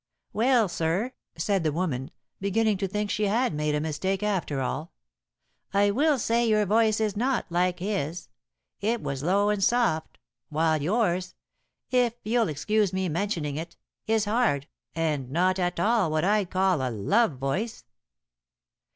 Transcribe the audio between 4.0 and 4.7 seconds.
after